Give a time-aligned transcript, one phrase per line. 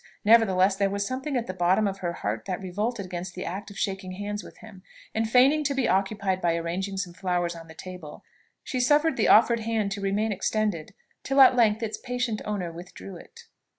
[0.25, 3.69] Nevertheless, there was something at the bottom of her heart that revolted against the act
[3.69, 4.81] of shaking hands with him;
[5.13, 8.23] and feigning to be occupied by arranging some flowers on the table,
[8.63, 13.15] she suffered the offered hand to remain extended, till at length its patient owner withdrew
[13.15, 13.41] it.